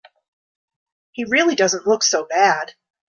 He 1.11 1.25
really 1.25 1.53
doesn't 1.53 1.85
look 1.85 2.01
so 2.01 2.25
bad. 2.25 2.73